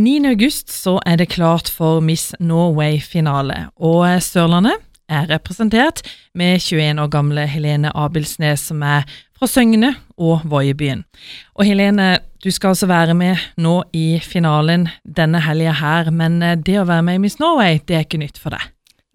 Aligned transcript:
9. 0.00 0.24
august 0.30 0.70
så 0.72 0.94
er 1.04 1.18
det 1.20 1.28
klart 1.28 1.68
for 1.68 2.00
Miss 2.00 2.30
Norway-finale, 2.40 3.66
og 3.76 4.06
Sørlandet 4.24 4.78
er 5.12 5.26
representert 5.28 6.00
med 6.32 6.62
21 6.62 7.02
år 7.02 7.10
gamle 7.12 7.44
Helene 7.50 7.90
Abelsnes, 7.92 8.62
som 8.70 8.80
er 8.86 9.04
fra 9.36 9.48
Søgne 9.50 9.90
og 10.16 10.46
Voiebyen. 10.48 11.02
Og 11.52 11.68
Helene, 11.68 12.14
du 12.40 12.48
skal 12.48 12.72
altså 12.72 12.88
være 12.88 13.14
med 13.18 13.44
nå 13.60 13.74
i 13.92 14.22
finalen 14.24 14.88
denne 15.04 15.42
helga 15.44 15.76
her, 15.82 16.08
men 16.08 16.40
det 16.40 16.78
å 16.80 16.86
være 16.88 17.04
med 17.04 17.20
i 17.20 17.22
Miss 17.26 17.36
Norway, 17.42 17.82
det 17.84 17.98
er 17.98 18.08
ikke 18.08 18.22
nytt 18.24 18.40
for 18.40 18.56
deg? 18.56 18.64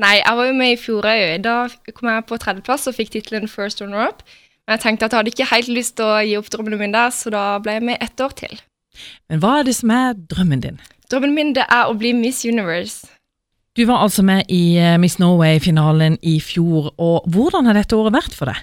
Nei, 0.04 0.20
jeg 0.20 0.38
var 0.38 0.52
jo 0.52 0.56
med 0.60 0.76
i 0.76 0.78
fjor 0.78 1.10
òg. 1.10 1.26
Da 1.42 1.58
kom 1.96 2.14
jeg 2.14 2.28
på 2.30 2.42
tredjeplass 2.46 2.86
og 2.92 2.98
fikk 3.00 3.16
tittelen 3.16 3.50
First 3.50 3.82
Runner 3.82 4.12
Up. 4.12 4.22
Men 4.68 4.78
jeg 4.78 4.86
tenkte 4.86 5.08
at 5.08 5.16
jeg 5.16 5.24
hadde 5.24 5.34
ikke 5.34 5.52
helt 5.56 5.74
lyst 5.80 5.98
til 5.98 6.12
å 6.12 6.22
gi 6.22 6.38
opp 6.38 6.54
drømmene 6.54 6.84
mine 6.84 6.94
der, 6.94 7.16
så 7.16 7.34
da 7.34 7.46
ble 7.64 7.80
jeg 7.80 7.90
med 7.90 8.04
ett 8.04 8.22
år 8.22 8.38
til. 8.38 8.60
Men 9.30 9.42
hva 9.44 9.60
er 9.60 9.68
det 9.68 9.76
som 9.80 9.94
er 9.94 10.16
drømmen 10.16 10.64
din? 10.64 10.80
Drømmen 11.12 11.36
min 11.36 11.54
det 11.58 11.68
er 11.70 11.90
å 11.90 11.98
bli 11.98 12.14
Miss 12.18 12.44
Universe. 12.46 13.10
Du 13.76 13.84
var 13.90 14.06
altså 14.06 14.24
med 14.24 14.48
i 14.48 14.80
Miss 15.04 15.20
Norway-finalen 15.20 16.16
i 16.24 16.38
fjor, 16.40 16.94
og 16.96 17.28
hvordan 17.28 17.68
har 17.68 17.76
dette 17.76 17.98
året 17.98 18.16
vært 18.16 18.38
for 18.38 18.48
deg? 18.48 18.62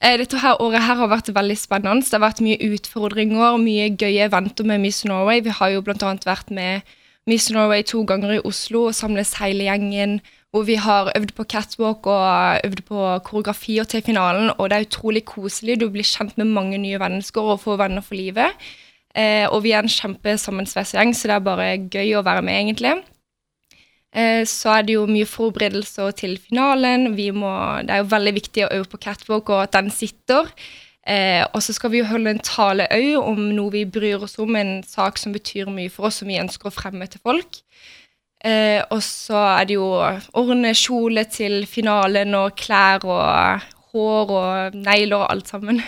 Dette 0.00 0.40
her 0.42 0.58
året 0.60 0.84
her 0.84 0.98
har 0.98 1.08
vært 1.08 1.30
veldig 1.32 1.56
spennende. 1.56 2.04
Det 2.04 2.16
har 2.16 2.24
vært 2.26 2.42
mye 2.44 2.58
utfordringer, 2.74 3.56
mye 3.60 3.90
gøye 3.96 4.26
eventer 4.26 4.66
med 4.68 4.82
Miss 4.82 5.04
Norway. 5.08 5.40
Vi 5.44 5.54
har 5.54 5.72
jo 5.74 5.84
bl.a. 5.86 6.12
vært 6.26 6.50
med 6.52 6.84
Miss 7.28 7.48
Norway 7.52 7.84
to 7.86 8.02
ganger 8.08 8.36
i 8.36 8.42
Oslo 8.44 8.88
og 8.90 8.96
samles 8.96 9.36
hele 9.40 9.68
gjengen. 9.68 10.18
Hvor 10.50 10.64
vi 10.66 10.74
har 10.82 11.12
øvd 11.14 11.32
på 11.36 11.46
catwalk 11.46 12.08
og 12.10 12.66
øvd 12.66 12.80
på 12.88 13.02
koreografier 13.28 13.86
til 13.86 14.02
finalen. 14.02 14.50
Og 14.58 14.70
det 14.70 14.76
er 14.76 14.86
utrolig 14.88 15.24
koselig. 15.24 15.78
Du 15.80 15.88
blir 15.88 16.04
kjent 16.04 16.36
med 16.40 16.50
mange 16.50 16.80
nye 16.82 16.98
mennesker 16.98 17.52
og 17.54 17.62
får 17.62 17.78
venner 17.84 18.02
for 18.02 18.18
livet. 18.18 18.56
Eh, 19.16 19.46
og 19.50 19.64
vi 19.64 19.72
er 19.74 19.82
en 19.82 19.90
kjempesammensveisa 19.90 20.98
gjeng, 20.98 21.14
så 21.16 21.30
det 21.30 21.36
er 21.36 21.46
bare 21.46 21.70
gøy 21.90 22.14
å 22.18 22.26
være 22.26 22.44
med, 22.46 22.60
egentlig. 22.60 22.94
Eh, 24.10 24.42
så 24.46 24.74
er 24.74 24.86
det 24.86 24.96
jo 24.96 25.06
mye 25.10 25.26
forberedelser 25.28 26.14
til 26.18 26.36
finalen. 26.42 27.10
Må, 27.38 27.50
det 27.86 27.94
er 27.94 28.04
jo 28.04 28.12
veldig 28.12 28.36
viktig 28.38 28.66
å 28.66 28.72
øve 28.78 28.88
på 28.90 29.02
catwalk 29.02 29.50
og 29.50 29.64
at 29.64 29.74
den 29.78 29.90
sitter. 29.94 30.50
Eh, 31.06 31.42
og 31.54 31.62
så 31.64 31.72
skal 31.74 31.94
vi 31.94 32.02
jo 32.02 32.10
holde 32.10 32.34
en 32.34 32.44
tale 32.44 32.86
òg 32.92 33.16
om 33.22 33.40
noe 33.56 33.72
vi 33.72 33.86
bryr 33.88 34.20
oss 34.26 34.36
om, 34.42 34.54
en 34.56 34.82
sak 34.86 35.18
som 35.18 35.32
betyr 35.32 35.70
mye 35.72 35.90
for 35.90 36.10
oss, 36.10 36.20
som 36.20 36.28
vi 36.28 36.40
ønsker 36.42 36.68
å 36.68 36.74
fremme 36.74 37.08
til 37.10 37.22
folk. 37.24 37.62
Eh, 38.44 38.80
og 38.90 39.02
så 39.04 39.40
er 39.58 39.66
det 39.68 39.76
jo 39.76 39.88
ordne 40.38 40.72
kjole 40.76 41.26
til 41.28 41.64
finalen 41.68 42.34
og 42.38 42.54
klær 42.56 43.04
og 43.04 43.66
hår 43.92 44.32
og 44.36 44.78
negler 44.78 45.18
og 45.18 45.26
alt 45.30 45.50
sammen. 45.50 45.82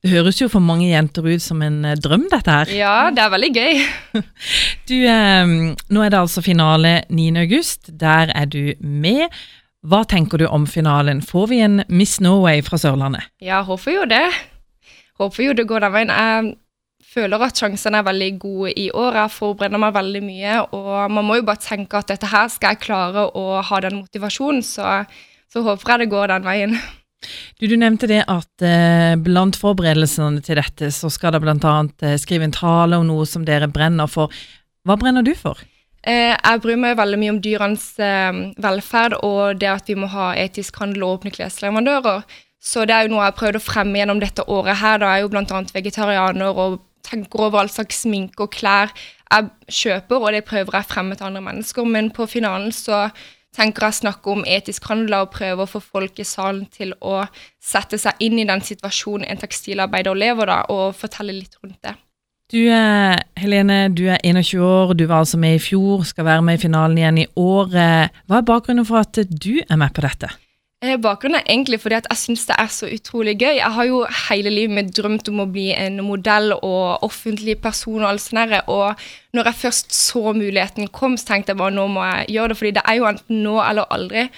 Det 0.00 0.14
høres 0.14 0.38
jo 0.40 0.48
for 0.48 0.64
mange 0.64 0.86
jenter 0.88 1.26
ut 1.28 1.42
som 1.44 1.60
en 1.60 1.82
eh, 1.84 1.98
drøm, 2.00 2.24
dette 2.32 2.52
her. 2.54 2.70
Ja, 2.72 2.94
det 3.12 3.20
er 3.20 3.32
veldig 3.34 3.50
gøy. 3.52 3.80
du, 4.88 4.94
eh, 5.04 5.50
nå 5.76 6.04
er 6.04 6.12
det 6.12 6.20
altså 6.22 6.40
finale 6.44 7.02
9. 7.12 7.26
august. 7.42 7.90
Der 8.00 8.32
er 8.32 8.48
du 8.48 8.72
med. 8.80 9.28
Hva 9.84 10.00
tenker 10.08 10.40
du 10.40 10.46
om 10.48 10.64
finalen? 10.68 11.20
Får 11.24 11.50
vi 11.52 11.60
en 11.64 11.82
Miss 11.92 12.16
Norway 12.20 12.64
fra 12.64 12.80
Sørlandet? 12.80 13.28
Ja, 13.44 13.60
håper 13.64 13.98
jo 13.98 14.06
det. 14.08 14.24
Håper 15.20 15.50
jo 15.50 15.56
det 15.56 15.66
går 15.68 15.84
den 15.84 15.92
veien. 15.92 16.12
Jeg 16.16 17.10
føler 17.10 17.44
at 17.44 17.60
sjansene 17.60 18.00
er 18.00 18.06
veldig 18.08 18.30
gode 18.40 18.72
i 18.80 18.86
år. 18.92 19.18
Jeg 19.20 19.34
forbereder 19.36 19.82
meg 19.82 19.92
veldig 19.98 20.22
mye, 20.24 20.54
og 20.76 21.12
man 21.12 21.28
må 21.28 21.40
jo 21.42 21.44
bare 21.48 21.60
tenke 21.60 22.00
at 22.00 22.08
dette 22.12 22.28
her 22.32 22.48
skal 22.52 22.72
jeg 22.72 22.86
klare 22.86 23.26
å 23.36 23.60
ha 23.68 23.82
den 23.84 24.00
motivasjonen, 24.00 24.64
så, 24.64 25.02
så 25.52 25.64
håper 25.66 25.92
jeg 25.92 26.04
det 26.04 26.10
går 26.14 26.32
den 26.32 26.48
veien. 26.48 26.78
Du, 27.60 27.66
du 27.68 27.76
nevnte 27.76 28.08
det 28.08 28.22
at 28.24 28.64
eh, 28.64 29.18
blant 29.20 29.58
forberedelsene 29.60 30.40
til 30.44 30.56
dette, 30.56 30.88
så 30.96 31.10
skal 31.12 31.34
det 31.36 31.42
bl.a. 31.44 31.74
Eh, 32.08 32.16
skrive 32.16 32.48
en 32.48 32.54
tale 32.56 32.96
om 32.96 33.04
noe 33.04 33.26
som 33.28 33.44
dere 33.44 33.68
brenner 33.68 34.08
for. 34.08 34.32
Hva 34.88 34.96
brenner 34.96 35.26
du 35.26 35.34
for? 35.36 35.60
Eh, 36.00 36.32
jeg 36.32 36.60
bryr 36.64 36.78
meg 36.80 36.96
veldig 36.96 37.18
mye 37.20 37.34
om 37.34 37.40
dyrenes 37.44 37.90
eh, 38.00 38.38
velferd 38.64 39.18
og 39.20 39.60
det 39.60 39.68
at 39.68 39.90
vi 39.92 39.98
må 40.00 40.08
ha 40.08 40.30
etisk 40.40 40.80
handel 40.80 41.04
og 41.04 41.18
åpne 41.18 41.34
klesleverandører. 41.34 42.24
Så 42.60 42.86
det 42.88 42.96
er 42.96 43.04
jo 43.04 43.12
noe 43.12 43.26
jeg 43.26 43.34
har 43.34 43.40
prøvd 43.42 43.58
å 43.60 43.64
fremme 43.64 44.00
gjennom 44.00 44.22
dette 44.24 44.46
året 44.48 44.80
her. 44.80 45.02
Da 45.02 45.12
er 45.12 45.26
jo 45.26 45.30
bl.a. 45.32 45.60
vegetarianer 45.76 46.64
og 46.64 46.80
tenker 47.04 47.44
over 47.44 47.60
all 47.60 47.72
slags 47.72 48.00
sminke 48.06 48.46
og 48.46 48.54
klær 48.56 48.92
jeg 49.30 49.50
kjøper, 49.68 50.16
og 50.16 50.32
det 50.34 50.46
prøver 50.48 50.80
jeg 50.80 50.88
fremme 50.88 51.16
til 51.16 51.28
andre 51.28 51.44
mennesker. 51.44 51.84
Men 51.84 52.08
på 52.16 52.24
finalen 52.28 52.72
så 52.74 53.10
tenker 53.56 53.86
jeg 53.86 53.94
å 53.94 53.98
snakke 54.00 54.32
om 54.32 54.44
etisk 54.46 54.86
handel 54.90 55.18
og 55.20 55.32
prøve 55.34 55.64
å 55.64 55.70
få 55.70 55.80
folk 55.82 56.20
i 56.22 56.26
salen 56.26 56.66
til 56.72 56.94
å 57.00 57.24
sette 57.62 57.98
seg 58.00 58.20
inn 58.22 58.38
i 58.38 58.46
den 58.48 58.62
situasjonen 58.64 59.26
en 59.26 59.40
tekstilarbeider 59.40 60.18
lever 60.18 60.50
da, 60.50 60.60
og 60.70 60.94
fortelle 60.98 61.34
litt 61.36 61.58
rundt 61.62 61.80
det. 61.86 61.96
Du 62.50 62.58
er, 62.66 63.20
Helene, 63.38 63.84
du 63.94 64.08
er 64.10 64.18
21 64.26 64.62
år, 64.66 64.94
du 64.98 65.04
var 65.06 65.22
altså 65.22 65.38
med 65.38 65.54
i 65.54 65.62
fjor, 65.62 66.02
skal 66.08 66.26
være 66.26 66.42
med 66.42 66.58
i 66.58 66.62
finalen 66.64 66.98
igjen 66.98 67.20
i 67.22 67.26
år. 67.38 67.70
Hva 67.70 68.40
er 68.40 68.46
bakgrunnen 68.48 68.86
for 68.88 69.04
at 69.04 69.20
du 69.30 69.60
er 69.62 69.78
med 69.78 69.94
på 69.94 70.02
dette? 70.02 70.32
Eh, 70.80 70.96
bakgrunnen 70.96 71.36
er 71.36 71.44
egentlig 71.52 71.76
fordi 71.82 71.98
at 71.98 72.06
jeg 72.08 72.16
syns 72.16 72.46
det 72.48 72.54
er 72.56 72.70
så 72.72 72.86
utrolig 72.88 73.34
gøy. 73.36 73.58
Jeg 73.58 73.72
har 73.76 73.84
jo 73.84 73.98
hele 74.30 74.52
livet 74.54 74.72
mitt 74.78 74.94
drømt 74.96 75.28
om 75.28 75.42
å 75.42 75.50
bli 75.52 75.66
en 75.76 76.00
modell 76.06 76.54
og 76.56 77.04
offentlig 77.04 77.58
person. 77.60 78.00
Og 78.00 78.08
alt 78.08 78.24
sånt 78.24 78.54
og 78.64 79.02
når 79.36 79.50
jeg 79.50 79.60
først 79.60 79.92
så 79.92 80.32
muligheten 80.32 80.88
kom, 80.88 81.18
så 81.20 81.34
tenkte 81.34 81.52
jeg 81.52 81.60
bare 81.60 81.76
nå 81.76 81.84
må 81.92 82.06
jeg 82.08 82.32
gjøre 82.38 82.48
det. 82.54 82.58
fordi 82.62 82.72
det 82.78 82.86
er 82.88 82.96
jo 82.96 83.10
enten 83.12 83.42
nå 83.44 83.58
eller 83.60 83.92
aldri. 83.92 84.30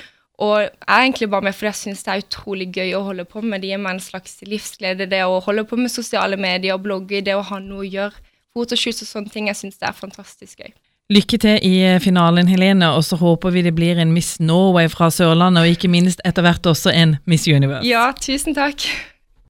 Og 0.43 0.59
jeg 0.59 0.73
er 0.89 1.07
egentlig 1.07 1.31
bare 1.31 1.47
med 1.47 1.55
fordi 1.55 1.71
jeg 1.71 1.83
syns 1.85 2.03
det 2.03 2.13
er 2.13 2.27
utrolig 2.27 2.73
gøy 2.75 2.95
å 2.99 3.07
holde 3.07 3.25
på 3.25 3.41
med. 3.41 3.63
Det 3.63 3.71
gir 3.71 3.79
meg 3.79 3.95
en 3.95 4.07
slags 4.11 4.41
livsglede, 4.43 5.07
det 5.07 5.23
å 5.23 5.39
holde 5.39 5.63
på 5.65 5.79
med 5.79 5.95
sosiale 5.95 6.37
medier, 6.37 6.75
blogge, 6.77 7.23
det 7.23 7.39
å 7.39 7.47
ha 7.53 7.63
noe 7.63 7.87
å 7.87 7.93
gjøre. 7.93 8.31
Fotoshoots 8.53 9.07
og 9.07 9.15
sånne 9.15 9.31
ting. 9.31 9.47
Jeg 9.47 9.63
syns 9.63 9.79
det 9.79 9.87
er 9.87 9.95
fantastisk 9.95 10.59
gøy. 10.59 10.75
Lykke 11.13 11.39
til 11.43 11.59
i 11.67 11.73
eh, 11.85 12.01
finalen, 12.01 12.49
Helene, 12.49 12.93
og 12.97 13.05
så 13.05 13.19
håper 13.21 13.53
vi 13.53 13.65
det 13.67 13.75
blir 13.77 13.99
en 14.01 14.15
Miss 14.15 14.39
Norway 14.41 14.89
fra 14.89 15.11
Sørlandet, 15.13 15.65
og 15.65 15.75
ikke 15.75 15.91
minst 15.93 16.23
etter 16.25 16.47
hvert 16.47 16.67
også 16.69 16.95
en 16.95 17.17
Miss 17.29 17.45
Universe. 17.51 17.85
Ja, 17.89 18.13
tusen 18.17 18.57
takk. 18.57 18.87